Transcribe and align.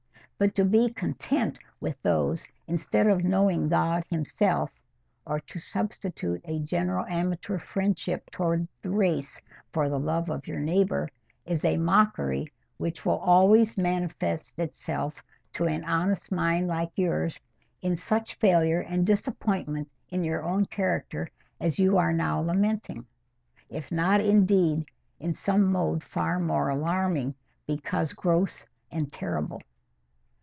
But 0.43 0.55
to 0.55 0.65
be 0.65 0.89
content 0.91 1.59
with 1.79 2.01
those, 2.01 2.47
instead 2.67 3.05
of 3.05 3.23
knowing 3.23 3.69
God 3.69 4.03
himself, 4.09 4.71
or 5.23 5.39
to 5.41 5.59
substitute 5.59 6.41
a 6.43 6.57
general 6.61 7.05
amateur 7.05 7.59
friendship 7.59 8.27
towards 8.31 8.67
the 8.81 8.89
race 8.89 9.39
for 9.71 9.87
the 9.87 9.99
love 9.99 10.31
of 10.31 10.47
your 10.47 10.57
neighbour, 10.59 11.09
is 11.45 11.63
a 11.63 11.77
mockery 11.77 12.51
which 12.77 13.05
will 13.05 13.19
always 13.19 13.77
manifest 13.77 14.57
itself 14.57 15.21
to 15.53 15.65
an 15.65 15.83
honest 15.85 16.31
mind 16.31 16.67
like 16.67 16.89
yours 16.95 17.39
in 17.83 17.95
such 17.95 18.33
failure 18.33 18.79
and 18.81 19.05
disappointment 19.05 19.91
in 20.09 20.23
your 20.23 20.41
own 20.43 20.65
character 20.65 21.29
as 21.59 21.77
you 21.77 21.99
are 21.99 22.13
now 22.13 22.39
lamenting, 22.41 23.05
if 23.69 23.91
not 23.91 24.19
indeed 24.21 24.87
in 25.19 25.35
some 25.35 25.71
mode 25.71 26.01
far 26.03 26.39
more 26.39 26.69
alarming, 26.69 27.35
because 27.67 28.11
gross 28.13 28.65
and 28.89 29.11
terrible." 29.11 29.61